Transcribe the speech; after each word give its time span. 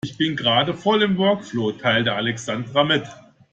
Ich 0.03 0.17
bin 0.17 0.35
gerade 0.35 0.73
voll 0.73 1.03
im 1.03 1.15
Workflow, 1.19 1.73
teilte 1.73 2.13
Alexandra 2.13 2.83
mit. 2.83 3.03